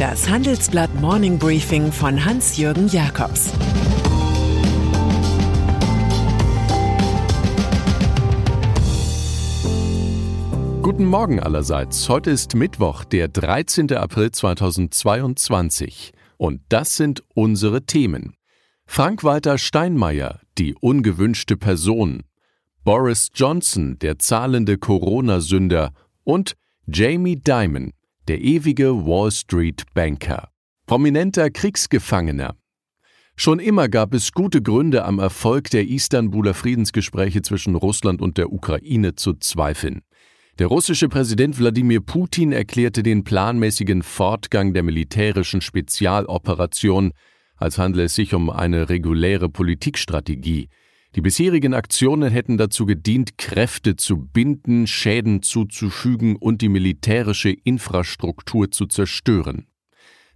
[0.00, 3.52] Das Handelsblatt Morning Briefing von Hans-Jürgen Jakobs
[10.80, 12.08] Guten Morgen allerseits.
[12.08, 13.92] Heute ist Mittwoch, der 13.
[13.92, 16.12] April 2022.
[16.38, 18.32] Und das sind unsere Themen.
[18.86, 22.22] Frank-Walter Steinmeier, die ungewünschte Person.
[22.84, 25.92] Boris Johnson, der zahlende Corona-Sünder.
[26.24, 26.54] Und
[26.86, 27.92] Jamie Dimon,
[28.30, 30.50] der ewige Wall Street Banker.
[30.86, 32.54] Prominenter Kriegsgefangener.
[33.34, 38.52] Schon immer gab es gute Gründe, am Erfolg der Istanbuler Friedensgespräche zwischen Russland und der
[38.52, 40.02] Ukraine zu zweifeln.
[40.60, 47.10] Der russische Präsident Wladimir Putin erklärte den planmäßigen Fortgang der militärischen Spezialoperation,
[47.56, 50.68] als handle es sich um eine reguläre Politikstrategie.
[51.16, 58.70] Die bisherigen Aktionen hätten dazu gedient, Kräfte zu binden, Schäden zuzufügen und die militärische Infrastruktur
[58.70, 59.66] zu zerstören.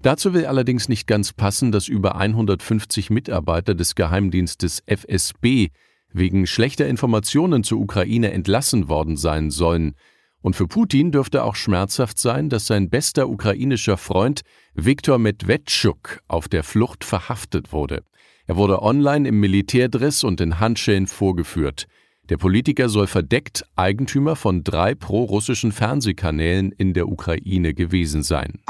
[0.02, 5.68] Dazu will allerdings nicht ganz passen, dass über 150 Mitarbeiter des Geheimdienstes FSB
[6.12, 9.94] wegen schlechter Informationen zur Ukraine entlassen worden sein sollen.
[10.42, 14.42] Und für Putin dürfte auch schmerzhaft sein, dass sein bester ukrainischer Freund
[14.74, 18.02] Viktor Medvedchuk auf der Flucht verhaftet wurde.
[18.46, 21.86] Er wurde online im Militärdress und in Handschellen vorgeführt.
[22.28, 28.60] Der Politiker soll verdeckt Eigentümer von drei pro-russischen Fernsehkanälen in der Ukraine gewesen sein.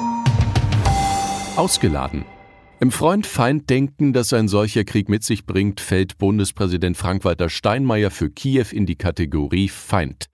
[1.57, 2.25] Ausgeladen.
[2.81, 8.67] Im Freund-Feind-Denken, das ein solcher Krieg mit sich bringt, fällt Bundespräsident Frank-Walter Steinmeier für Kiew
[8.73, 10.27] in die Kategorie Feind.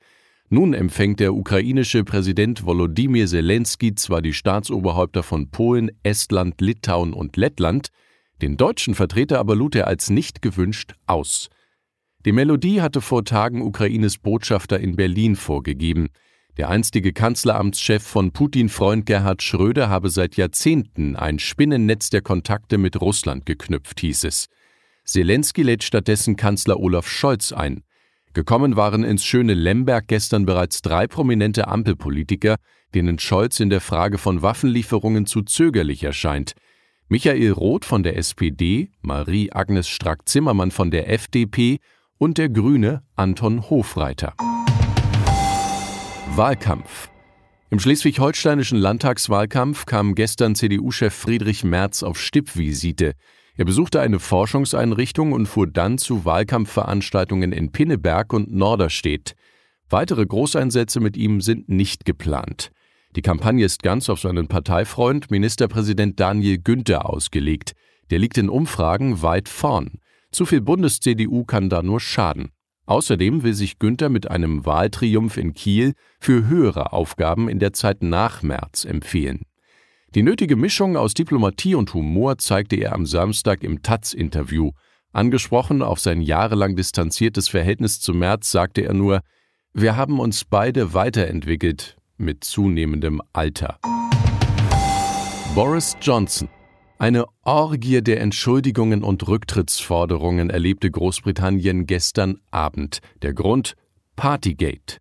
[0.49, 7.37] Nun empfängt der ukrainische Präsident Volodymyr Zelensky zwar die Staatsoberhäupter von Polen, Estland, Litauen und
[7.37, 7.89] Lettland,
[8.41, 11.49] den deutschen Vertreter aber lud er als nicht gewünscht aus.
[12.25, 16.09] Die Melodie hatte vor Tagen Ukraines Botschafter in Berlin vorgegeben.
[16.59, 23.01] Der einstige Kanzleramtschef von Putin-Freund Gerhard Schröder habe seit Jahrzehnten ein Spinnennetz der Kontakte mit
[23.01, 24.49] Russland geknüpft, hieß es.
[25.05, 27.83] Zelensky lädt stattdessen Kanzler Olaf Scholz ein.
[28.35, 32.57] Gekommen waren ins schöne Lemberg gestern bereits drei prominente Ampelpolitiker,
[32.95, 36.53] denen Scholz in der Frage von Waffenlieferungen zu zögerlich erscheint–
[37.13, 41.81] Michael Roth von der SPD, Marie-Agnes Strack-Zimmermann von der FDP
[42.19, 44.35] und der Grüne Anton Hofreiter.
[46.37, 47.11] Wahlkampf
[47.71, 53.15] Im schleswig-holsteinischen Landtagswahlkampf kam gestern CDU-Chef Friedrich Merz auf Stippvisite.
[53.57, 59.35] Er besuchte eine Forschungseinrichtung und fuhr dann zu Wahlkampfveranstaltungen in Pinneberg und Norderstedt.
[59.89, 62.71] Weitere Großeinsätze mit ihm sind nicht geplant.
[63.17, 67.73] Die Kampagne ist ganz auf seinen Parteifreund Ministerpräsident Daniel Günther ausgelegt.
[68.11, 69.99] Der liegt in Umfragen weit vorn.
[70.31, 72.51] Zu viel Bundes-CDU kann da nur schaden.
[72.87, 78.03] Außerdem will sich Günther mit einem Wahltriumph in Kiel für höhere Aufgaben in der Zeit
[78.03, 79.43] nach März empfehlen.
[80.15, 84.73] Die nötige Mischung aus Diplomatie und Humor zeigte er am Samstag im Taz-Interview.
[85.13, 89.21] Angesprochen auf sein jahrelang distanziertes Verhältnis zu März sagte er nur,
[89.73, 93.79] wir haben uns beide weiterentwickelt, mit zunehmendem Alter.
[95.55, 96.49] Boris Johnson.
[96.99, 103.01] Eine Orgie der Entschuldigungen und Rücktrittsforderungen erlebte Großbritannien gestern Abend.
[103.23, 103.75] Der Grund
[104.17, 104.99] Partygate.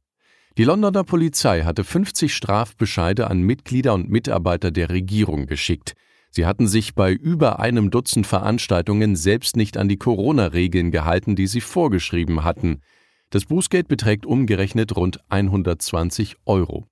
[0.57, 5.93] Die Londoner Polizei hatte 50 Strafbescheide an Mitglieder und Mitarbeiter der Regierung geschickt.
[6.31, 11.47] Sie hatten sich bei über einem Dutzend Veranstaltungen selbst nicht an die Corona-Regeln gehalten, die
[11.47, 12.81] sie vorgeschrieben hatten.
[13.29, 16.87] Das Bußgeld beträgt umgerechnet rund 120 Euro.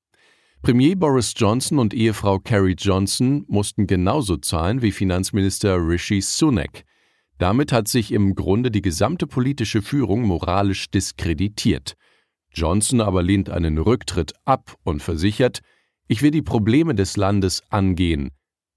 [0.64, 6.84] Premier Boris Johnson und Ehefrau Carrie Johnson mussten genauso zahlen wie Finanzminister Rishi Sunak.
[7.38, 11.94] Damit hat sich im Grunde die gesamte politische Führung moralisch diskreditiert.
[12.52, 15.62] Johnson aber lehnt einen Rücktritt ab und versichert,
[16.08, 18.32] ich will die Probleme des Landes angehen.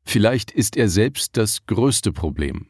[0.05, 2.69] Vielleicht ist er selbst das größte Problem.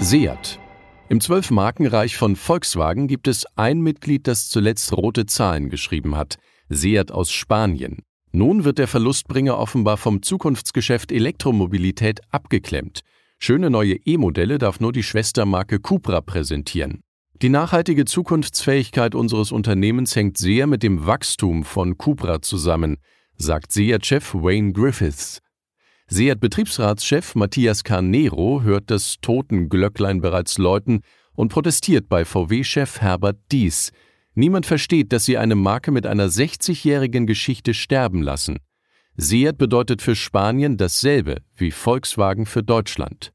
[0.00, 0.60] Seat.
[1.08, 6.36] Im Zwölf-Markenreich von Volkswagen gibt es ein Mitglied, das zuletzt rote Zahlen geschrieben hat–
[6.74, 8.02] Seat aus Spanien.
[8.32, 13.00] Nun wird der Verlustbringer offenbar vom Zukunftsgeschäft Elektromobilität abgeklemmt.
[13.38, 17.02] Schöne neue E-Modelle darf nur die Schwestermarke Cupra präsentieren.
[17.42, 22.98] Die nachhaltige Zukunftsfähigkeit unseres Unternehmens hängt sehr mit dem Wachstum von Cupra zusammen,
[23.36, 25.40] sagt Seat-Chef Wayne Griffiths.
[26.08, 31.00] Seat-Betriebsratschef Matthias Carnero hört das Totenglöcklein bereits läuten
[31.34, 33.90] und protestiert bei VW-Chef Herbert Dies,
[34.34, 38.58] Niemand versteht, dass sie eine Marke mit einer 60-jährigen Geschichte sterben lassen.
[39.16, 43.32] Seat bedeutet für Spanien dasselbe wie Volkswagen für Deutschland.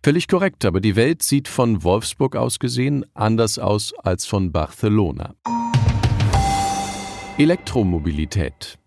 [0.00, 5.34] Völlig korrekt, aber die Welt sieht von Wolfsburg aus gesehen anders aus als von Barcelona.
[7.36, 8.78] Elektromobilität.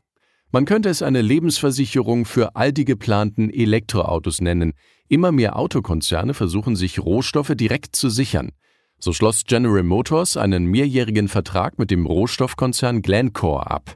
[0.53, 4.73] Man könnte es eine Lebensversicherung für all die geplanten Elektroautos nennen.
[5.09, 8.51] Immer mehr Autokonzerne versuchen sich Rohstoffe direkt zu sichern.
[9.03, 13.95] So schloss General Motors einen mehrjährigen Vertrag mit dem Rohstoffkonzern Glencore ab.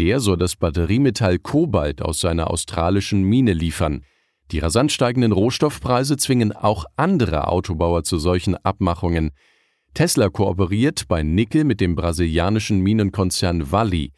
[0.00, 4.02] Der soll das Batteriemetall Kobalt aus seiner australischen Mine liefern.
[4.50, 9.30] Die rasant steigenden Rohstoffpreise zwingen auch andere Autobauer zu solchen Abmachungen.
[9.94, 14.08] Tesla kooperiert bei Nickel mit dem brasilianischen Minenkonzern Vale.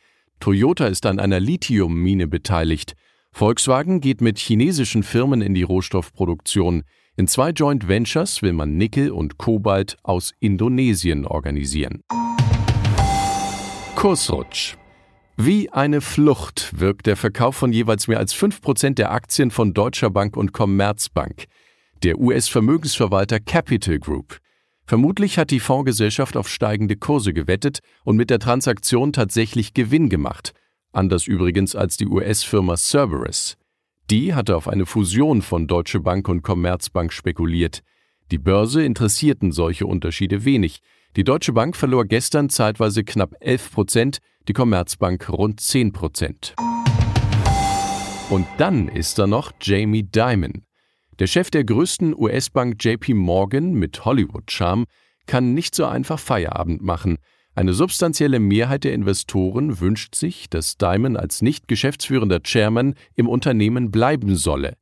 [0.40, 2.94] Toyota ist an einer Lithiummine beteiligt.
[3.30, 6.84] Volkswagen geht mit chinesischen Firmen in die Rohstoffproduktion.
[7.16, 12.02] In zwei Joint Ventures will man Nickel und Kobalt aus Indonesien organisieren.
[13.94, 14.76] Kursrutsch.
[15.36, 20.10] Wie eine Flucht wirkt der Verkauf von jeweils mehr als 5% der Aktien von Deutscher
[20.10, 21.44] Bank und Commerzbank.
[22.02, 24.40] Der US-Vermögensverwalter Capital Group.
[24.84, 30.52] Vermutlich hat die Fondsgesellschaft auf steigende Kurse gewettet und mit der Transaktion tatsächlich Gewinn gemacht,
[30.92, 33.56] anders übrigens als die US-Firma Cerberus.
[34.10, 37.80] Die hatte auf eine Fusion von Deutsche Bank und Commerzbank spekuliert.
[38.30, 40.80] Die Börse interessierten solche Unterschiede wenig.
[41.16, 46.54] Die Deutsche Bank verlor gestern zeitweise knapp 11 Prozent, die Commerzbank rund 10 Prozent.
[48.28, 50.64] Und dann ist da noch Jamie Dimon.
[51.18, 54.84] Der Chef der größten US-Bank JP Morgan mit Hollywood-Charme
[55.26, 57.16] kann nicht so einfach Feierabend machen.
[57.56, 63.92] Eine substanzielle Mehrheit der Investoren wünscht sich, dass Diamond als nicht geschäftsführender Chairman im Unternehmen
[63.92, 64.76] bleiben solle.